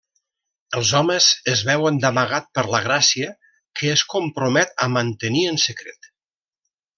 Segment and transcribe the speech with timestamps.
[0.77, 3.29] Els homes es veuen d'amagat per la Gràcia,
[3.81, 6.11] que es compromet a mantenir en secret.